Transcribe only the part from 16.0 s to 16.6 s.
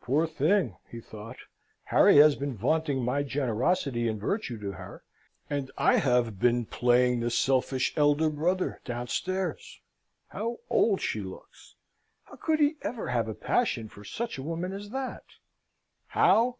How?